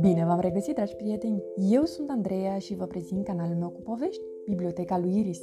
Bine 0.00 0.24
v-am 0.24 0.40
regăsit, 0.40 0.74
dragi 0.74 0.96
prieteni! 0.96 1.42
Eu 1.70 1.84
sunt 1.84 2.10
Andreea 2.10 2.58
și 2.58 2.74
vă 2.74 2.84
prezint 2.84 3.24
canalul 3.24 3.56
meu 3.56 3.68
cu 3.68 3.80
povești, 3.80 4.22
Biblioteca 4.44 4.98
lui 4.98 5.18
Iris. 5.18 5.40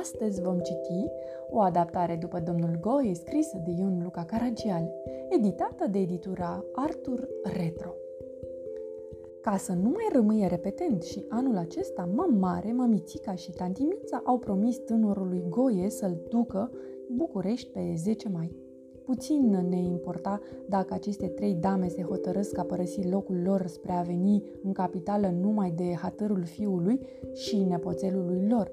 Astăzi 0.00 0.42
vom 0.42 0.58
citi 0.58 1.10
o 1.50 1.60
adaptare 1.60 2.16
după 2.20 2.40
Domnul 2.40 2.78
Goe, 2.80 3.14
scrisă 3.14 3.62
de 3.64 3.70
Ion 3.78 4.00
Luca 4.02 4.24
Caragiale, 4.24 4.92
editată 5.28 5.86
de 5.90 5.98
editura 5.98 6.64
Arthur 6.72 7.28
Retro. 7.42 7.94
Ca 9.40 9.56
să 9.56 9.72
nu 9.72 9.88
mai 9.88 10.08
rămâie 10.12 10.46
repetent 10.46 11.02
și 11.02 11.24
anul 11.28 11.56
acesta, 11.56 12.08
mare, 12.38 12.72
mamițica 12.72 13.34
și 13.34 13.52
tantimița 13.52 14.22
au 14.24 14.38
promis 14.38 14.78
tânărului 14.78 15.44
Goie 15.48 15.90
să-l 15.90 16.16
ducă 16.28 16.70
București 17.10 17.70
pe 17.70 17.94
10 17.96 18.28
mai. 18.28 18.65
Puțin 19.06 19.66
ne 19.68 19.78
importa 19.78 20.40
dacă 20.68 20.94
aceste 20.94 21.26
trei 21.26 21.54
dame 21.54 21.88
se 21.88 22.02
hotărăsc 22.02 22.58
a 22.58 22.62
părăsi 22.62 23.08
locul 23.08 23.42
lor 23.44 23.66
spre 23.66 23.92
a 23.92 24.02
veni 24.02 24.42
în 24.62 24.72
capitală 24.72 25.34
numai 25.40 25.70
de 25.70 25.94
hatărul 25.94 26.44
fiului 26.44 27.00
și 27.34 27.64
nepoțelului 27.64 28.46
lor. 28.48 28.70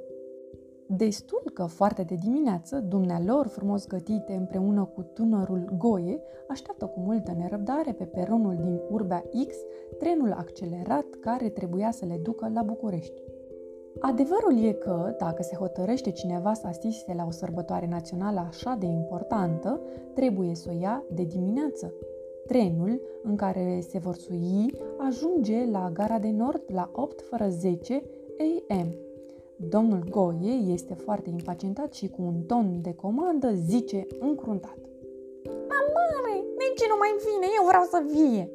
Destul 0.87 1.41
că 1.53 1.65
foarte 1.65 2.03
de 2.03 2.15
dimineață, 2.15 2.79
dumnealor 2.79 3.47
frumos 3.47 3.87
gătite 3.87 4.33
împreună 4.33 4.91
cu 4.95 5.01
tânărul 5.01 5.73
Goie 5.77 6.21
așteaptă 6.47 6.85
cu 6.85 6.99
multă 6.99 7.33
nerăbdare 7.37 7.91
pe 7.91 8.03
peronul 8.03 8.55
din 8.55 8.81
urbea 8.89 9.23
X 9.47 9.55
trenul 9.97 10.31
accelerat 10.31 11.05
care 11.19 11.49
trebuia 11.49 11.91
să 11.91 12.05
le 12.05 12.19
ducă 12.23 12.51
la 12.53 12.61
București. 12.61 13.21
Adevărul 13.99 14.63
e 14.63 14.71
că, 14.71 15.15
dacă 15.17 15.43
se 15.43 15.55
hotărăște 15.55 16.11
cineva 16.11 16.53
să 16.53 16.67
asiste 16.67 17.13
la 17.15 17.25
o 17.27 17.31
sărbătoare 17.31 17.87
națională 17.89 18.45
așa 18.47 18.77
de 18.79 18.85
importantă, 18.85 19.79
trebuie 20.13 20.55
să 20.55 20.69
o 20.71 20.79
ia 20.81 21.03
de 21.13 21.23
dimineață. 21.23 21.93
Trenul 22.47 23.01
în 23.23 23.35
care 23.35 23.79
se 23.89 23.97
vor 23.97 24.15
sui 24.15 24.73
ajunge 24.97 25.65
la 25.71 25.89
gara 25.93 26.19
de 26.19 26.31
nord 26.31 26.61
la 26.73 26.89
8 26.93 27.21
fără 27.21 27.49
10 27.49 28.03
AM. 28.39 28.95
Domnul 29.69 30.03
Goie 30.09 30.51
este 30.51 30.93
foarte 30.93 31.29
impacientat 31.29 31.93
și 31.93 32.07
cu 32.09 32.21
un 32.21 32.41
ton 32.41 32.79
de 32.81 32.93
comandă 32.93 33.53
zice 33.53 34.07
încruntat. 34.19 34.77
Mamare, 35.43 36.43
de 36.57 36.73
ce 36.75 36.85
nu 36.89 36.95
mai 36.99 37.13
vine? 37.25 37.47
Eu 37.59 37.67
vreau 37.67 37.83
să 37.83 38.03
vie! 38.13 38.49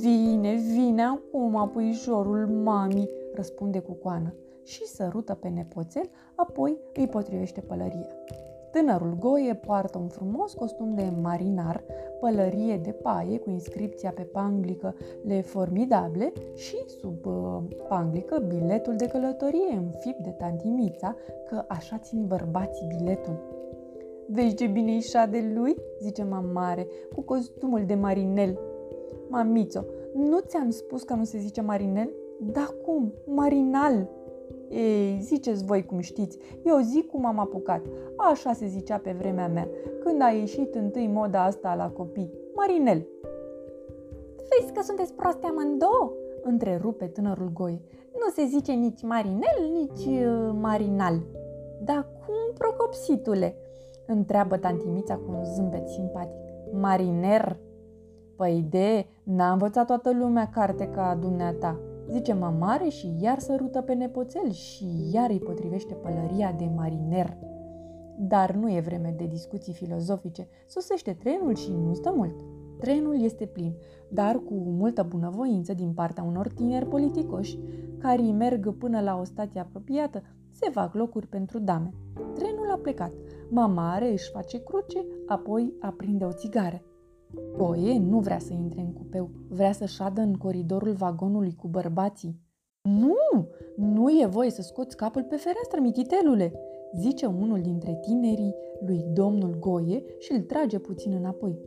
Vine, 0.00 0.54
vine 0.54 1.02
acum, 1.02 1.70
puișorul 1.72 2.46
mami, 2.46 3.08
răspunde 3.34 3.78
cu 3.78 3.92
coană 3.92 4.34
și 4.70 4.86
sărută 4.86 5.34
pe 5.34 5.48
nepoțel, 5.48 6.10
apoi 6.34 6.78
îi 6.94 7.08
potrivește 7.08 7.60
pălăria. 7.60 8.08
Tânărul 8.70 9.16
Goie 9.18 9.54
poartă 9.54 9.98
un 9.98 10.08
frumos 10.08 10.54
costum 10.54 10.94
de 10.94 11.12
marinar, 11.20 11.84
pălărie 12.20 12.76
de 12.76 12.90
paie 12.90 13.38
cu 13.38 13.50
inscripția 13.50 14.10
pe 14.10 14.22
panglică 14.22 14.94
Le 15.22 15.40
Formidable 15.40 16.32
și 16.54 16.76
sub 17.00 17.26
uh, 17.26 17.58
panglică 17.88 18.44
biletul 18.48 18.96
de 18.96 19.06
călătorie 19.06 19.72
în 19.76 19.90
fip 20.00 20.18
de 20.18 20.30
tantimița, 20.30 21.16
că 21.48 21.64
așa 21.68 21.98
țin 21.98 22.26
bărbații 22.26 22.86
biletul. 22.96 23.38
Vezi 24.26 24.54
ce 24.54 24.66
bine 24.66 24.92
e 24.92 25.26
de 25.30 25.52
lui?" 25.54 25.76
zice 26.00 26.22
mare, 26.52 26.86
cu 27.14 27.20
costumul 27.20 27.84
de 27.86 27.94
marinel. 27.94 28.58
Mamițo, 29.28 29.84
nu 30.14 30.38
ți-am 30.38 30.70
spus 30.70 31.02
că 31.02 31.14
nu 31.14 31.24
se 31.24 31.38
zice 31.38 31.60
marinel? 31.60 32.10
Da 32.40 32.68
cum? 32.84 33.12
Marinal!" 33.24 34.08
Ei, 34.70 35.18
ziceți 35.20 35.64
voi 35.64 35.84
cum 35.84 36.00
știți, 36.00 36.38
eu 36.64 36.78
zic 36.78 37.06
cum 37.06 37.26
am 37.26 37.38
apucat. 37.38 37.86
Așa 38.16 38.52
se 38.52 38.66
zicea 38.66 38.98
pe 38.98 39.14
vremea 39.18 39.48
mea, 39.48 39.68
când 40.04 40.22
a 40.22 40.28
ieșit 40.28 40.74
întâi 40.74 41.06
moda 41.06 41.44
asta 41.44 41.74
la 41.74 41.90
copii. 41.90 42.30
Marinel. 42.54 43.06
Vezi 44.36 44.72
că 44.72 44.82
sunteți 44.82 45.12
proaste 45.12 45.46
amândouă? 45.46 46.12
Întrerupe 46.42 47.04
tânărul 47.04 47.50
Goi. 47.52 47.80
Nu 48.12 48.30
se 48.32 48.44
zice 48.44 48.72
nici 48.72 49.02
marinel, 49.02 49.70
nici 49.72 50.06
uh, 50.06 50.50
marinal. 50.60 51.20
Da 51.84 52.06
cum, 52.26 52.54
procopsitule? 52.58 53.56
Întreabă 54.06 54.56
tantimița 54.56 55.14
cu 55.14 55.32
un 55.36 55.44
zâmbet 55.44 55.88
simpatic. 55.88 56.38
Mariner? 56.72 57.58
Păi 58.36 58.66
de, 58.70 59.06
n-a 59.22 59.52
învățat 59.52 59.86
toată 59.86 60.10
lumea 60.12 60.50
carte 60.54 60.88
ca 60.88 61.18
dumneata 61.20 61.80
zice 62.10 62.32
mamare 62.32 62.88
și 62.88 63.14
iar 63.20 63.38
sărută 63.38 63.80
pe 63.80 63.92
nepoțel 63.92 64.50
și 64.50 64.86
iar 65.12 65.30
îi 65.30 65.38
potrivește 65.38 65.94
pălăria 65.94 66.54
de 66.58 66.70
mariner. 66.76 67.36
Dar 68.18 68.54
nu 68.54 68.72
e 68.72 68.80
vreme 68.80 69.14
de 69.18 69.26
discuții 69.26 69.72
filozofice, 69.72 70.48
sosește 70.66 71.12
trenul 71.12 71.54
și 71.54 71.72
nu 71.72 71.94
stă 71.94 72.12
mult. 72.16 72.34
Trenul 72.78 73.22
este 73.22 73.46
plin, 73.46 73.74
dar 74.08 74.34
cu 74.34 74.54
multă 74.54 75.02
bunăvoință 75.08 75.74
din 75.74 75.92
partea 75.92 76.22
unor 76.22 76.48
tineri 76.48 76.86
politicoși, 76.86 77.58
care 77.98 78.22
îi 78.22 78.32
merg 78.32 78.76
până 78.76 79.00
la 79.00 79.18
o 79.18 79.24
stație 79.24 79.60
apropiată, 79.60 80.22
se 80.50 80.70
fac 80.70 80.94
locuri 80.94 81.26
pentru 81.26 81.58
dame. 81.58 81.94
Trenul 82.34 82.70
a 82.70 82.78
plecat. 82.82 83.12
Mamare 83.50 84.10
își 84.10 84.30
face 84.30 84.62
cruce, 84.62 85.06
apoi 85.26 85.74
aprinde 85.80 86.24
o 86.24 86.32
țigară. 86.32 86.82
Boie 87.56 87.98
nu 87.98 88.18
vrea 88.18 88.38
să 88.38 88.52
intre 88.52 88.80
în 88.80 88.92
cupeu, 88.92 89.30
vrea 89.48 89.72
să 89.72 89.84
șadă 89.84 90.20
în 90.20 90.34
coridorul 90.34 90.92
vagonului 90.92 91.54
cu 91.54 91.68
bărbații. 91.68 92.40
Nu, 92.82 93.48
nu 93.76 94.10
e 94.10 94.26
voie 94.26 94.50
să 94.50 94.62
scoți 94.62 94.96
capul 94.96 95.22
pe 95.22 95.36
fereastră, 95.36 95.80
mititelule, 95.80 96.52
zice 96.96 97.26
unul 97.26 97.60
dintre 97.60 97.98
tinerii 98.00 98.54
lui 98.86 99.04
domnul 99.12 99.58
Goie 99.58 100.02
și 100.18 100.32
îl 100.32 100.40
trage 100.40 100.78
puțin 100.78 101.12
înapoi. 101.12 101.58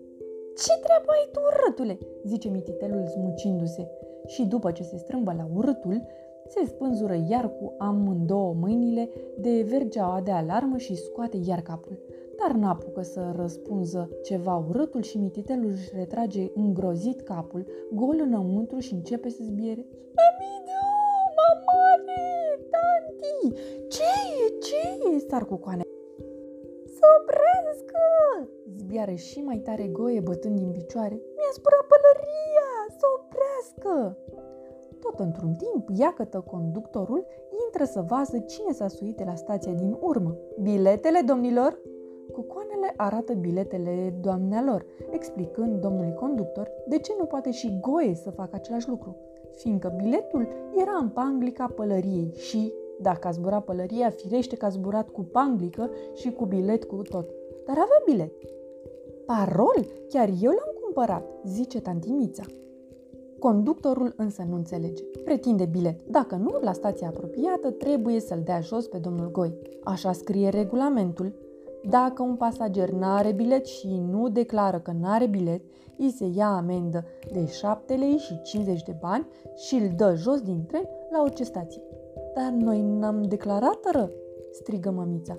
Ce 0.56 0.80
treabă 0.84 1.12
ai 1.12 1.30
tu, 1.32 1.40
urâtule? 1.40 1.98
zice 2.24 2.50
mititelul 2.50 3.08
smucindu-se 3.08 3.88
și 4.26 4.46
după 4.46 4.72
ce 4.72 4.84
se 4.84 4.98
strâmbă 4.98 5.34
la 5.34 5.48
urâtul, 5.54 6.06
se 6.48 6.66
spânzură 6.66 7.16
iar 7.30 7.52
cu 7.56 7.74
amândouă 7.78 8.54
mâinile 8.54 9.10
de 9.38 9.66
vergeaua 9.70 10.22
de 10.22 10.32
alarmă 10.32 10.78
și 10.78 10.96
scoate 10.96 11.38
iar 11.46 11.62
capul 11.62 12.00
dar 12.40 12.52
n-apucă 12.52 13.02
să 13.02 13.34
răspunză 13.36 14.10
ceva 14.24 14.66
urâtul 14.70 15.02
și 15.02 15.18
mititelul 15.18 15.70
își 15.70 15.90
retrage 15.94 16.52
îngrozit 16.54 17.22
capul, 17.22 17.66
gol 17.92 18.20
înăuntru 18.20 18.80
și 18.80 18.94
începe 18.94 19.30
să 19.30 19.40
zbiere. 19.44 19.86
Amidu, 20.28 20.82
mamare, 21.38 22.60
tanti, 22.74 23.62
ce 23.88 24.12
e, 24.44 24.60
ce 24.60 25.16
e? 25.16 25.20
Sar 25.30 25.46
cu 25.46 25.56
coane. 25.56 25.82
Să 26.86 27.06
oprească! 27.20 28.02
Zbiară 28.78 29.12
și 29.12 29.40
mai 29.40 29.58
tare 29.58 29.88
goie 29.88 30.20
bătând 30.20 30.58
din 30.58 30.72
picioare. 30.72 31.14
Mi-a 31.14 31.52
spurat 31.54 31.86
pălăria, 31.92 32.70
să 32.98 33.06
oprească! 33.18 34.18
Tot 35.00 35.20
într-un 35.20 35.54
timp, 35.54 35.90
iacătă 36.00 36.40
conductorul 36.40 37.26
intră 37.66 37.84
să 37.84 38.02
vază 38.08 38.40
cine 38.40 38.72
s-a 38.72 38.88
suit 38.88 39.26
la 39.26 39.36
stația 39.36 39.74
din 39.74 39.98
urmă. 40.00 40.38
Biletele, 40.62 41.22
domnilor? 41.26 41.80
Cucoanele 42.34 42.94
arată 42.98 43.34
biletele 43.34 44.14
doamnelor, 44.22 44.86
explicând 45.10 45.82
domnului 45.82 46.14
conductor 46.14 46.72
de 46.88 46.98
ce 46.98 47.12
nu 47.20 47.26
poate 47.26 47.52
și 47.52 47.80
Goe 47.82 48.14
să 48.14 48.30
facă 48.30 48.56
același 48.56 48.90
lucru, 48.90 49.16
fiindcă 49.52 49.94
biletul 49.98 50.48
era 50.82 50.98
în 51.02 51.10
panglica 51.10 51.68
pălăriei 51.76 52.34
și, 52.36 52.74
dacă 53.00 53.28
a 53.28 53.32
zburat 53.32 53.64
pălăria, 53.64 54.10
firește 54.10 54.56
că 54.56 54.66
a 54.66 54.70
zburat 54.70 55.10
cu 55.10 55.22
panglică 55.22 55.90
și 56.14 56.32
cu 56.32 56.46
bilet 56.46 56.84
cu 56.84 56.96
tot. 56.96 57.30
Dar 57.66 57.76
avea 57.76 58.02
bilet. 58.06 58.32
Parol? 59.26 59.86
Chiar 60.10 60.30
eu 60.42 60.52
l-am 60.52 60.74
cumpărat, 60.84 61.26
zice 61.46 61.82
tantimița. 61.82 62.44
Conductorul 63.40 64.14
însă 64.18 64.46
nu 64.50 64.56
înțelege. 64.56 65.04
Pretinde 65.24 65.66
bilet. 65.66 66.10
Dacă 66.10 66.36
nu, 66.36 66.60
la 66.62 66.74
stația 66.74 67.08
apropiată 67.08 67.72
trebuie 67.72 68.20
să-l 68.20 68.42
dea 68.44 68.60
jos 68.60 68.88
pe 68.88 68.98
domnul 68.98 69.32
Goi. 69.32 69.58
Așa 69.84 70.12
scrie 70.12 70.50
regulamentul 70.50 71.34
dacă 71.90 72.22
un 72.22 72.36
pasager 72.36 72.90
nu 72.90 73.06
are 73.06 73.32
bilet 73.32 73.66
și 73.66 74.02
nu 74.12 74.30
declară 74.30 74.80
că 74.80 74.92
nu 75.00 75.08
are 75.08 75.26
bilet, 75.26 75.62
îi 75.98 76.10
se 76.10 76.26
ia 76.36 76.48
amendă 76.48 77.06
de 77.32 77.46
7 77.46 77.94
lei 77.94 78.18
și 78.18 78.42
50 78.42 78.84
de 78.84 78.96
bani 79.00 79.28
și 79.56 79.76
îl 79.76 79.90
dă 79.96 80.14
jos 80.16 80.42
din 80.42 80.66
tren 80.68 80.88
la 81.12 81.22
orice 81.22 81.44
stație. 81.44 81.82
Dar 82.36 82.52
noi 82.52 82.82
n-am 82.82 83.24
declarat, 83.24 83.92
ră, 83.92 84.10
strigă 84.52 84.92
mămița. 84.92 85.38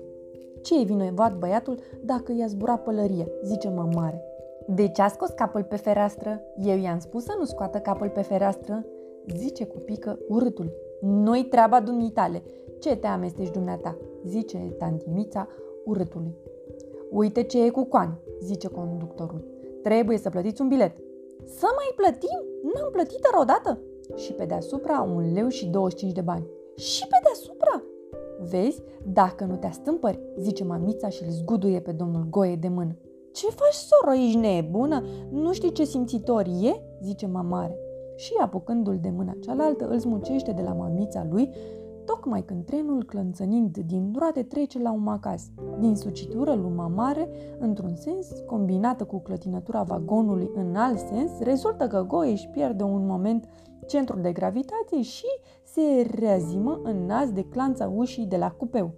Ce 0.61 0.79
e 0.79 0.83
vinovat 0.83 1.37
băiatul 1.37 1.79
dacă 2.03 2.31
i-a 2.31 2.47
zburat 2.47 2.83
pălăria, 2.83 3.27
zice 3.43 3.69
mare. 3.69 4.21
De 4.67 4.87
ce 4.87 5.01
a 5.01 5.07
scos 5.07 5.29
capul 5.29 5.63
pe 5.63 5.75
fereastră? 5.75 6.41
Eu 6.61 6.77
i-am 6.77 6.99
spus 6.99 7.23
să 7.23 7.35
nu 7.39 7.45
scoată 7.45 7.77
capul 7.77 8.09
pe 8.09 8.21
fereastră, 8.21 8.85
zice 9.35 9.65
cu 9.65 9.77
pică 9.77 10.19
urâtul. 10.27 10.71
Nu-i 11.01 11.43
treaba 11.43 11.79
dumitale. 11.79 12.43
Ce 12.79 12.95
te 12.95 13.07
amesteci 13.07 13.49
dumneata? 13.49 13.97
zice 14.25 14.57
tantimița 14.77 15.47
urâtului. 15.85 16.35
Uite 17.11 17.43
ce 17.43 17.63
e 17.63 17.69
cu 17.69 17.83
coan, 17.83 18.19
zice 18.41 18.67
conductorul. 18.67 19.43
Trebuie 19.83 20.17
să 20.17 20.29
plătiți 20.29 20.61
un 20.61 20.67
bilet. 20.67 20.97
Să 21.45 21.65
mai 21.75 21.93
plătim? 21.95 22.39
N-am 22.73 22.91
plătit 22.91 23.19
odată? 23.41 23.79
Și 24.15 24.33
pe 24.33 24.45
deasupra 24.45 25.01
un 25.01 25.33
leu 25.33 25.47
și 25.47 25.67
25 25.67 26.15
de 26.15 26.21
bani. 26.21 26.47
Și 26.75 27.07
pe 27.07 27.15
deasupra? 27.23 27.83
Vezi, 28.49 28.83
dacă 29.13 29.45
nu 29.45 29.55
te 29.55 29.67
astâmpări, 29.67 30.19
zice 30.37 30.63
mamița 30.63 31.09
și 31.09 31.23
îl 31.23 31.29
zguduie 31.29 31.79
pe 31.79 31.91
domnul 31.91 32.27
Goie 32.29 32.55
de 32.55 32.67
mână. 32.67 32.95
Ce 33.31 33.47
faci, 33.47 33.73
soro, 33.73 34.13
ești 34.13 34.37
nebună? 34.37 35.03
Nu 35.29 35.53
știi 35.53 35.71
ce 35.71 35.83
simțitor 35.83 36.45
e?" 36.61 36.81
zice 37.01 37.27
mamare. 37.27 37.77
Și 38.15 38.33
apucându-l 38.41 38.97
de 39.01 39.09
mâna 39.09 39.33
cealaltă, 39.39 39.87
îl 39.87 39.99
smucește 39.99 40.51
de 40.51 40.61
la 40.61 40.73
mamița 40.73 41.27
lui, 41.29 41.49
tocmai 42.05 42.43
când 42.43 42.65
trenul, 42.65 43.03
clănțănind 43.03 43.77
din 43.77 44.13
roate, 44.17 44.43
trece 44.43 44.81
la 44.81 44.91
un 44.91 45.03
macaz. 45.03 45.49
Din 45.79 45.95
sucitură 45.95 46.53
lui 46.53 46.71
mamare, 46.75 47.29
într-un 47.59 47.95
sens, 47.95 48.27
combinată 48.45 49.03
cu 49.03 49.19
clătinătura 49.19 49.83
vagonului 49.83 50.49
în 50.55 50.75
alt 50.75 50.99
sens, 50.99 51.39
rezultă 51.39 51.87
că 51.87 52.05
Goe 52.07 52.31
își 52.31 52.47
pierde 52.47 52.83
un 52.83 53.05
moment 53.05 53.47
centrul 53.87 54.21
de 54.21 54.31
gravitație 54.31 55.01
și 55.01 55.25
se 55.63 56.11
reazimă 56.19 56.79
în 56.83 57.05
nas 57.05 57.31
de 57.31 57.43
clanța 57.43 57.91
ușii 57.95 58.25
de 58.25 58.37
la 58.37 58.51
cupeu. 58.51 58.93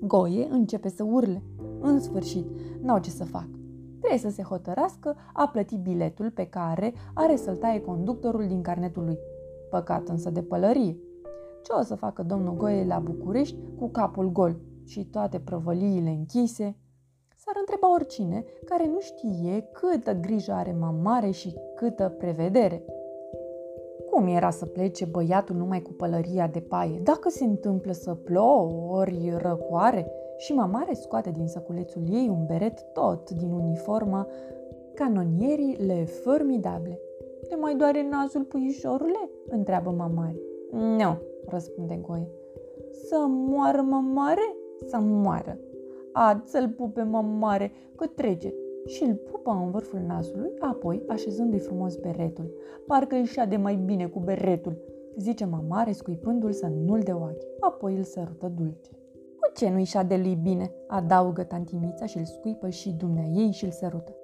Goie 0.00 0.48
începe 0.50 0.88
să 0.88 1.02
urle. 1.04 1.42
În 1.80 2.00
sfârșit, 2.00 2.46
n-au 2.82 2.98
ce 2.98 3.10
să 3.10 3.24
fac. 3.24 3.48
Trebuie 3.98 4.18
să 4.18 4.30
se 4.30 4.42
hotărască 4.42 5.16
a 5.32 5.48
plăti 5.48 5.76
biletul 5.76 6.30
pe 6.30 6.46
care 6.46 6.92
are 7.14 7.36
să-l 7.36 7.56
taie 7.56 7.80
conductorul 7.80 8.46
din 8.46 8.62
carnetul 8.62 9.04
lui. 9.04 9.18
Păcat 9.70 10.08
însă 10.08 10.30
de 10.30 10.42
pălărie. 10.42 10.96
Ce 11.62 11.72
o 11.72 11.82
să 11.82 11.94
facă 11.94 12.22
domnul 12.22 12.56
Goie 12.56 12.84
la 12.84 12.98
București 12.98 13.56
cu 13.78 13.88
capul 13.88 14.32
gol 14.32 14.56
și 14.84 15.04
toate 15.04 15.38
prăvăliile 15.38 16.10
închise? 16.10 16.76
S-ar 17.36 17.54
întreba 17.58 17.92
oricine 17.94 18.44
care 18.64 18.86
nu 18.86 19.00
știe 19.00 19.68
câtă 19.72 20.12
grijă 20.12 20.52
are 20.52 20.76
mamare 20.80 21.30
și 21.30 21.54
câtă 21.74 22.14
prevedere. 22.18 22.84
Cum 24.10 24.26
era 24.26 24.50
să 24.50 24.66
plece 24.66 25.04
băiatul 25.04 25.56
numai 25.56 25.82
cu 25.82 25.92
pălăria 25.92 26.46
de 26.46 26.60
paie? 26.60 27.00
Dacă 27.02 27.28
se 27.28 27.44
întâmplă 27.44 27.92
să 27.92 28.14
plouă 28.14 28.96
ori 28.98 29.32
răcoare? 29.36 30.10
Și 30.36 30.52
mamare 30.52 30.94
scoate 30.94 31.30
din 31.30 31.46
săculețul 31.46 32.02
ei 32.10 32.28
un 32.28 32.46
beret 32.46 32.92
tot 32.92 33.30
din 33.30 33.50
uniforma 33.50 34.26
canonierii 34.94 35.76
le 35.86 36.04
formidable. 36.04 37.00
Te 37.48 37.56
mai 37.56 37.76
doare 37.76 38.08
nasul, 38.08 38.42
puișorule? 38.42 39.30
întreabă 39.48 39.90
mamare. 39.90 40.36
Nu, 40.70 41.18
răspunde 41.50 42.00
Goie. 42.06 42.28
Să 42.90 43.26
moară 43.28 43.80
mamare? 43.80 44.56
Să 44.86 44.98
moară. 45.00 45.58
A, 46.12 46.42
să-l 46.44 46.68
pupe 46.68 47.02
mamare, 47.02 47.72
că 47.96 48.06
trece 48.06 48.54
și 48.86 49.04
îl 49.04 49.14
pupă 49.14 49.50
în 49.64 49.70
vârful 49.70 50.00
nasului, 50.06 50.50
apoi 50.58 51.02
așezându-i 51.08 51.58
frumos 51.58 51.96
beretul. 51.96 52.50
Parcă 52.86 53.16
își 53.16 53.46
de 53.48 53.56
mai 53.56 53.74
bine 53.74 54.06
cu 54.06 54.20
beretul, 54.20 54.76
zice 55.16 55.44
mamare 55.44 55.92
scuipându-l 55.92 56.52
să 56.52 56.66
nu-l 56.84 57.00
de 57.00 57.12
ochi. 57.12 57.42
Apoi 57.60 57.96
îl 57.96 58.02
sărută 58.02 58.52
dulce. 58.56 58.90
Cu 59.40 59.52
ce 59.54 59.70
nu-i 59.70 60.06
de 60.08 60.16
lui 60.16 60.38
bine? 60.42 60.70
Adaugă 60.86 61.42
tantimița 61.42 62.06
și 62.06 62.18
îl 62.18 62.24
scuipă 62.24 62.68
și 62.68 62.92
dumnea 62.92 63.24
ei 63.34 63.50
și 63.50 63.64
îl 63.64 63.70
sărută. 63.70 64.14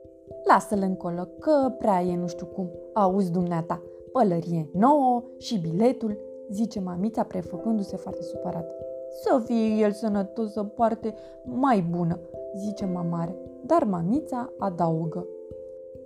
Lasă-l 0.44 0.82
încolo, 0.82 1.22
că 1.38 1.74
prea 1.78 2.02
e 2.02 2.16
nu 2.16 2.26
știu 2.26 2.46
cum. 2.46 2.70
Auzi 2.92 3.30
dumneata, 3.30 3.82
pălărie 4.12 4.68
nouă 4.72 5.22
și 5.38 5.58
biletul, 5.58 6.18
zice 6.50 6.81
mamița 6.81 7.23
prefăcându-se 7.23 7.96
foarte 7.96 8.23
supărată. 8.23 8.75
Să 9.23 9.43
fie 9.44 9.85
el 9.85 9.93
sănătos 9.93 10.52
să 10.52 10.64
poarte 10.64 11.14
mai 11.44 11.87
bună, 11.91 12.20
zice 12.56 12.85
mamare, 12.85 13.37
dar 13.67 13.85
mamița 13.85 14.52
adaugă. 14.58 15.26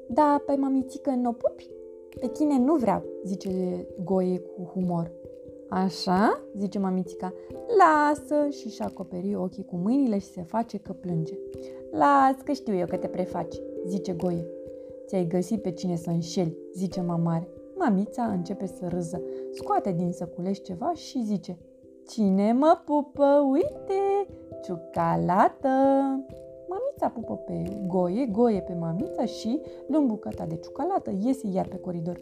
Da, 0.09 0.43
pe 0.47 0.55
mamițică 0.55 1.11
nu 1.11 1.33
pupi? 1.33 1.71
Pe 2.21 2.27
tine 2.27 2.59
nu 2.59 2.75
vreau, 2.75 3.03
zice 3.25 3.51
Goie 4.05 4.39
cu 4.39 4.63
humor. 4.63 5.13
Așa? 5.69 6.43
zice 6.55 6.79
mamițica. 6.79 7.33
Lasă 7.79 8.49
și 8.51 8.69
și 8.69 8.83
acoperi 8.83 9.35
ochii 9.35 9.65
cu 9.65 9.77
mâinile 9.77 10.19
și 10.19 10.27
se 10.27 10.43
face 10.43 10.79
că 10.79 10.93
plânge. 10.93 11.39
Las 11.91 12.37
că 12.45 12.53
știu 12.53 12.75
eu 12.75 12.87
că 12.87 12.97
te 12.97 13.07
prefaci, 13.07 13.61
zice 13.87 14.13
Goie. 14.13 14.47
Ți-ai 15.07 15.27
găsit 15.27 15.63
pe 15.63 15.71
cine 15.71 15.97
să 15.97 16.11
înșeli, 16.11 16.57
zice 16.75 17.01
mamare. 17.01 17.49
Mamița 17.79 18.23
începe 18.23 18.67
să 18.67 18.89
râză, 18.89 19.23
scoate 19.53 19.93
din 19.93 20.13
săculești 20.13 20.65
ceva 20.65 20.93
și 20.95 21.25
zice 21.25 21.59
Cine 22.07 22.53
mă 22.53 22.81
pupă? 22.85 23.47
Uite, 23.51 24.27
ciucalată! 24.63 25.69
Mamița 26.69 27.09
pupă 27.15 27.35
pe 27.35 27.63
goie, 27.87 28.27
goie 28.27 28.61
pe 28.61 28.75
mamița 28.75 29.25
și, 29.25 29.61
luând 29.87 30.09
bucata 30.09 30.45
de 30.45 30.57
ciucalată, 30.57 31.13
iese 31.25 31.47
iar 31.53 31.67
pe 31.67 31.77
coridor. 31.77 32.21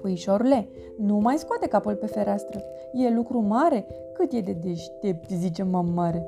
Puișorule, 0.00 0.68
nu 0.96 1.16
mai 1.16 1.38
scoate 1.38 1.68
capul 1.68 1.94
pe 1.94 2.06
fereastră. 2.06 2.62
E 2.92 3.14
lucru 3.14 3.40
mare, 3.40 3.86
cât 4.14 4.32
e 4.32 4.40
de 4.40 4.52
deștept, 4.52 5.30
zice 5.30 5.62
mare. 5.94 6.26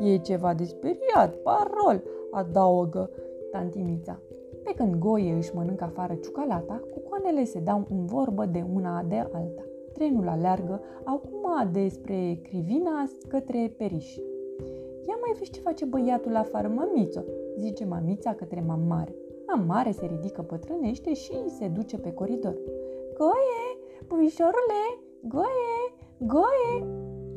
E 0.00 0.16
ceva 0.16 0.54
de 0.54 0.64
speriat, 0.64 1.34
parol, 1.34 2.02
adaugă 2.30 3.10
tantimița. 3.50 4.20
Pe 4.62 4.72
când 4.76 4.94
Goie 4.94 5.32
își 5.32 5.54
mănâncă 5.54 5.84
afară 5.84 6.14
ciucalata, 6.14 6.82
cucoanele 7.16 7.44
se 7.44 7.58
dau 7.58 7.86
în 7.90 8.06
vorbă 8.06 8.44
de 8.46 8.64
una 8.74 9.02
de 9.02 9.16
alta. 9.16 9.62
Trenul 9.92 10.28
aleargă 10.28 10.80
acum 11.04 11.70
despre 11.72 12.40
Crivina 12.42 13.04
către 13.28 13.74
Periș. 13.78 14.16
Ia 15.06 15.16
mai 15.20 15.34
vezi 15.38 15.50
ce 15.50 15.60
face 15.60 15.84
băiatul 15.84 16.36
afară, 16.36 16.68
mămițo, 16.68 17.20
zice 17.58 17.84
mamița 17.84 18.34
către 18.34 18.64
mamare. 18.66 19.14
Mamare 19.46 19.90
se 19.90 20.06
ridică 20.06 20.42
pătrânește 20.42 21.14
și 21.14 21.48
se 21.58 21.68
duce 21.68 21.98
pe 21.98 22.12
coridor. 22.12 22.54
Goie, 23.18 23.64
puișorule, 24.06 24.82
goie, 25.22 25.78
goie, 26.18 26.86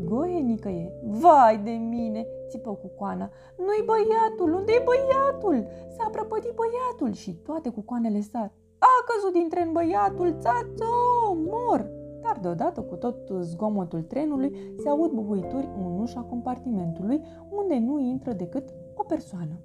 goie 0.03 0.39
nicăie. 0.39 0.91
Vai 1.03 1.57
de 1.63 1.71
mine, 1.71 2.27
țipă 2.47 2.71
cucoana. 2.81 3.29
Nu-i 3.57 3.85
băiatul, 3.85 4.53
unde-i 4.53 4.83
băiatul? 4.85 5.67
S-a 5.97 6.09
prăpădit 6.11 6.53
băiatul 6.53 7.13
și 7.13 7.33
toate 7.33 7.69
cucoanele 7.69 8.21
sar. 8.21 8.51
A 8.79 9.03
căzut 9.05 9.33
din 9.33 9.49
tren 9.49 9.71
băiatul, 9.71 10.35
țațo, 10.39 10.93
mor! 11.35 11.91
Dar 12.21 12.37
deodată, 12.41 12.81
cu 12.81 12.95
tot 12.95 13.29
zgomotul 13.41 14.01
trenului, 14.01 14.73
se 14.77 14.89
aud 14.89 15.11
bubuituri 15.11 15.69
în 15.77 15.99
ușa 15.99 16.21
compartimentului, 16.21 17.21
unde 17.49 17.77
nu 17.77 17.99
intră 17.99 18.33
decât 18.33 18.69
o 18.95 19.03
persoană. 19.03 19.59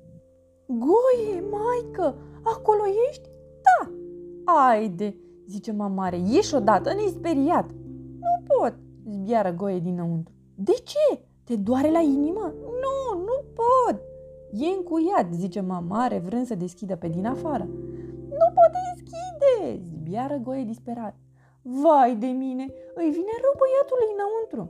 Goie, 0.67 1.45
maică, 1.51 2.17
acolo 2.43 2.83
ești? 3.09 3.29
Da! 3.63 3.91
Aide, 4.53 5.17
zice 5.47 5.73
mamare, 5.73 6.17
ieși 6.17 6.55
odată, 6.55 6.93
ne 6.95 7.09
speriat. 7.09 7.71
Nu 8.21 8.57
pot, 8.57 8.75
zbiară 9.09 9.53
Goie 9.53 9.79
dinăuntru. 9.79 10.33
De 10.55 10.73
ce? 10.73 11.21
Te 11.45 11.57
doare 11.57 11.91
la 11.91 12.01
inimă? 12.01 12.55
Nu, 12.63 13.19
nu 13.19 13.45
pot. 13.55 14.01
E 14.53 14.67
încuiat, 14.67 15.27
zice 15.33 15.61
mamare, 15.61 16.19
vrând 16.19 16.47
să 16.47 16.55
deschidă 16.55 16.97
pe 16.97 17.09
din 17.09 17.27
afară. 17.27 17.69
Nu 18.39 18.47
pot 18.57 18.71
deschide, 18.79 19.83
zbiară 19.91 20.37
Goie 20.43 20.65
disperat. 20.65 21.15
Vai 21.63 22.17
de 22.17 22.27
mine, 22.27 22.67
îi 22.95 23.11
vine 23.19 23.35
rău 23.45 23.55
băiatului 23.61 24.09
înăuntru. 24.15 24.65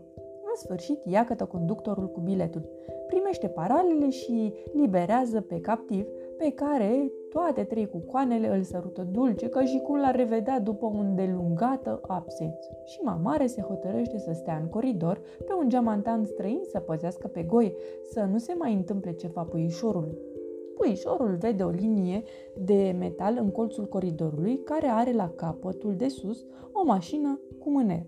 În 0.49 0.57
sfârșit, 0.57 1.05
iacătă 1.05 1.45
conductorul 1.45 2.09
cu 2.09 2.21
biletul. 2.21 2.69
Primește 3.07 3.49
paralele 3.49 4.11
și 4.11 4.55
liberează 4.73 5.41
pe 5.41 5.61
captiv, 5.61 6.07
pe 6.39 6.51
care 6.51 7.13
toate 7.29 7.65
trei 7.65 7.89
cucoanele 7.89 8.57
îl 8.57 8.63
sărută 8.63 9.03
dulce, 9.03 9.49
ca 9.49 9.65
și 9.65 9.79
cum 9.79 9.97
l-ar 9.97 10.17
revedea 10.17 10.61
după 10.61 10.87
un 10.87 11.15
delungată 11.15 12.01
absență. 12.07 12.77
Și 12.85 13.01
mamare 13.03 13.47
se 13.47 13.61
hotărăște 13.61 14.19
să 14.19 14.33
stea 14.33 14.57
în 14.57 14.69
coridor, 14.69 15.21
pe 15.47 15.53
un 15.59 15.69
geamantan 15.69 16.25
străin 16.25 16.61
să 16.71 16.79
păzească 16.79 17.27
pe 17.27 17.43
goi, 17.43 17.77
să 18.11 18.21
nu 18.31 18.39
se 18.39 18.55
mai 18.59 18.73
întâmple 18.73 19.13
ceva 19.13 19.43
puișorului. 19.43 20.19
Puișorul 20.77 21.37
vede 21.37 21.63
o 21.63 21.69
linie 21.69 22.23
de 22.65 22.97
metal 22.99 23.39
în 23.41 23.51
colțul 23.51 23.87
coridorului, 23.87 24.59
care 24.63 24.87
are 24.87 25.13
la 25.13 25.29
capătul 25.37 25.95
de 25.97 26.09
sus 26.09 26.45
o 26.73 26.85
mașină 26.85 27.41
cu 27.59 27.71
mâner. 27.71 28.07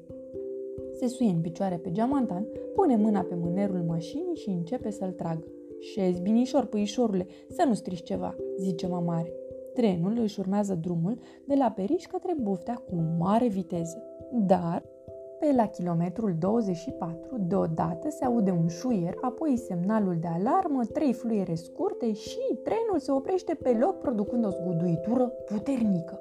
Se 0.92 1.06
suie 1.06 1.30
în 1.30 1.40
picioare 1.40 1.76
pe 1.76 1.90
geamantan, 1.90 2.46
pune 2.74 2.96
mâna 2.96 3.20
pe 3.20 3.34
mânerul 3.34 3.82
mașinii 3.86 4.34
și 4.34 4.48
începe 4.48 4.90
să-l 4.90 5.12
tragă. 5.12 5.44
Șezi, 5.80 6.20
binișor, 6.20 6.64
puișorule, 6.64 7.26
să 7.48 7.64
nu 7.66 7.74
strici 7.74 8.02
ceva, 8.02 8.36
zice 8.58 8.86
mamare. 8.86 9.32
Trenul 9.74 10.18
își 10.18 10.40
urmează 10.40 10.74
drumul 10.74 11.18
de 11.46 11.54
la 11.54 11.70
Periș 11.70 12.06
către 12.06 12.34
Buftea 12.40 12.74
cu 12.74 12.94
mare 13.18 13.48
viteză. 13.48 14.02
Dar, 14.32 14.84
pe 15.38 15.52
la 15.56 15.66
kilometrul 15.66 16.34
24, 16.38 17.36
deodată 17.38 18.10
se 18.10 18.24
aude 18.24 18.50
un 18.50 18.68
șuier, 18.68 19.14
apoi 19.20 19.56
semnalul 19.56 20.16
de 20.20 20.26
alarmă, 20.26 20.84
trei 20.84 21.12
fluiere 21.12 21.54
scurte 21.54 22.12
și 22.12 22.38
trenul 22.62 22.98
se 22.98 23.12
oprește 23.12 23.54
pe 23.54 23.76
loc 23.80 23.98
producând 23.98 24.44
o 24.44 24.48
zguduitură 24.48 25.32
puternică. 25.46 26.20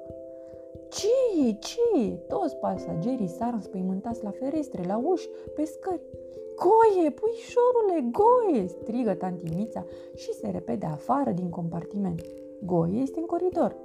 Ce 0.88 1.08
e? 1.46 1.52
Ce 1.52 1.80
e? 2.00 2.10
Toți 2.10 2.56
pasagerii 2.56 3.28
sar 3.28 3.52
înspăimântați 3.52 4.22
la 4.22 4.30
ferestre, 4.30 4.82
la 4.86 5.00
uși, 5.04 5.28
pe 5.54 5.64
scări. 5.64 6.02
Goie, 6.56 7.10
puișorule, 7.10 8.10
goie! 8.10 8.66
strigă 8.66 9.14
tanti 9.14 9.54
Mița 9.54 9.84
și 10.14 10.32
se 10.32 10.48
repede 10.48 10.86
afară 10.86 11.30
din 11.30 11.48
compartiment. 11.48 12.20
Goie 12.64 13.00
este 13.00 13.18
în 13.18 13.26
coridor. 13.26 13.76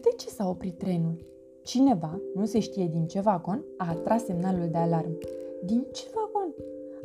De 0.00 0.10
ce 0.16 0.28
s-a 0.28 0.48
oprit 0.48 0.78
trenul? 0.78 1.35
Cineva, 1.66 2.20
nu 2.34 2.44
se 2.44 2.58
știe 2.58 2.86
din 2.86 3.06
ce 3.06 3.20
vagon, 3.20 3.64
a 3.76 3.88
atras 3.90 4.24
semnalul 4.24 4.68
de 4.70 4.76
alarmă. 4.76 5.14
Din 5.64 5.86
ce 5.92 6.04
vagon? 6.14 6.54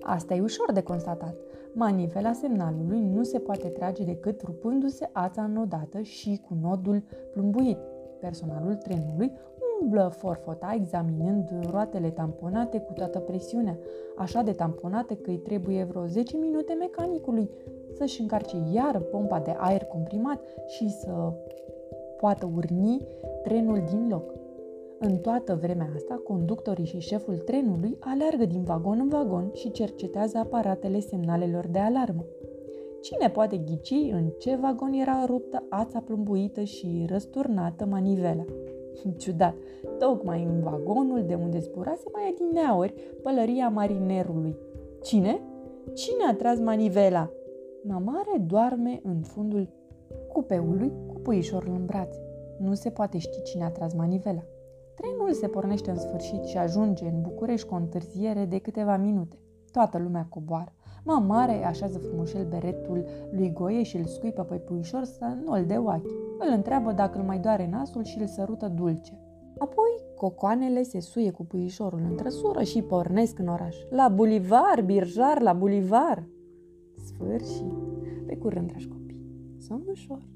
Asta 0.01 0.33
e 0.33 0.41
ușor 0.41 0.71
de 0.71 0.81
constatat. 0.81 1.35
Manivela 1.73 2.33
semnalului 2.33 2.99
nu 3.13 3.23
se 3.23 3.39
poate 3.39 3.67
trage 3.67 4.03
decât 4.03 4.41
rupându-se 4.41 5.09
ața 5.11 5.43
înodată 5.43 6.01
și 6.01 6.41
cu 6.47 6.57
nodul 6.61 7.03
plumbuit. 7.31 7.77
Personalul 8.19 8.75
trenului 8.75 9.31
umblă 9.81 10.13
forfota 10.17 10.73
examinând 10.75 11.49
roatele 11.69 12.09
tamponate 12.09 12.79
cu 12.79 12.93
toată 12.93 13.19
presiunea, 13.19 13.77
așa 14.17 14.41
de 14.41 14.51
tamponate 14.51 15.15
că 15.15 15.29
îi 15.29 15.37
trebuie 15.37 15.83
vreo 15.83 16.05
10 16.05 16.37
minute 16.37 16.73
mecanicului 16.73 17.49
să-și 17.97 18.21
încarce 18.21 18.57
iar 18.73 18.99
pompa 18.99 19.39
de 19.39 19.55
aer 19.57 19.83
comprimat 19.83 20.41
și 20.67 20.89
să 20.89 21.33
poată 22.17 22.51
urni 22.55 23.07
trenul 23.43 23.83
din 23.89 24.07
loc. 24.09 24.40
În 25.03 25.17
toată 25.17 25.57
vremea 25.61 25.89
asta, 25.95 26.21
conductorii 26.23 26.85
și 26.85 26.99
șeful 26.99 27.37
trenului 27.37 27.97
aleargă 27.99 28.45
din 28.45 28.63
vagon 28.63 28.99
în 28.99 29.07
vagon 29.07 29.51
și 29.53 29.71
cercetează 29.71 30.37
aparatele 30.37 30.99
semnalelor 30.99 31.67
de 31.67 31.79
alarmă. 31.79 32.25
Cine 33.01 33.29
poate 33.29 33.57
ghici 33.57 34.11
în 34.11 34.29
ce 34.37 34.55
vagon 34.55 34.93
era 34.93 35.25
ruptă 35.25 35.63
ața 35.69 35.99
plumbuită 35.99 36.63
și 36.63 37.05
răsturnată 37.09 37.85
manivela? 37.85 38.45
Ciudat, 39.17 39.55
tocmai 39.97 40.43
în 40.43 40.59
vagonul 40.59 41.23
de 41.25 41.33
unde 41.33 41.59
zburase 41.59 42.03
mai 42.13 42.33
adineauri 42.33 42.93
pălăria 43.21 43.69
marinerului. 43.69 44.55
Cine? 45.03 45.41
Cine 45.93 46.23
a 46.29 46.35
tras 46.35 46.59
manivela? 46.59 47.31
Mamare 47.83 48.43
doarme 48.47 48.99
în 49.03 49.21
fundul 49.21 49.69
cupeului 50.33 50.91
cu 51.07 51.19
puișorul 51.19 51.73
în 51.73 51.85
brațe. 51.85 52.19
Nu 52.59 52.73
se 52.73 52.89
poate 52.89 53.17
ști 53.17 53.41
cine 53.41 53.63
a 53.63 53.69
tras 53.69 53.93
manivela. 53.93 54.41
Trenul 55.01 55.33
se 55.33 55.47
pornește 55.47 55.89
în 55.89 55.97
sfârșit 55.97 56.43
și 56.43 56.57
ajunge 56.57 57.05
în 57.05 57.21
București 57.21 57.67
cu 57.67 57.73
o 57.73 57.77
întârziere 57.77 58.45
de 58.45 58.57
câteva 58.57 58.97
minute. 58.97 59.37
Toată 59.71 59.97
lumea 59.97 60.25
coboară. 60.29 60.73
Mamare 61.03 61.65
așează 61.65 61.97
frumușel 61.97 62.45
beretul 62.49 63.05
lui 63.31 63.53
Goie 63.53 63.83
și 63.83 63.97
îl 63.97 64.05
scuipă 64.05 64.43
pe 64.43 64.55
puișor 64.55 65.03
să 65.03 65.25
nu-l 65.45 65.65
de 65.67 65.77
ochi. 65.77 66.11
Îl 66.39 66.53
întreabă 66.53 66.91
dacă 66.91 67.17
îl 67.17 67.23
mai 67.23 67.39
doare 67.39 67.69
nasul 67.71 68.03
și 68.03 68.19
îl 68.19 68.27
sărută 68.27 68.67
dulce. 68.67 69.19
Apoi, 69.57 69.89
cocoanele 70.15 70.83
se 70.83 70.99
suie 70.99 71.31
cu 71.31 71.45
puișorul 71.45 72.01
în 72.09 72.15
trăsură 72.15 72.63
și 72.63 72.81
pornesc 72.81 73.39
în 73.39 73.47
oraș. 73.47 73.75
La 73.89 74.07
bulivar, 74.07 74.81
birjar, 74.85 75.41
la 75.41 75.53
bulivar! 75.53 76.27
Sfârșit! 77.05 77.73
Pe 78.25 78.37
curând, 78.37 78.67
dragi 78.67 78.87
copii! 78.87 79.21
Somn 79.57 79.83
ușor! 79.87 80.27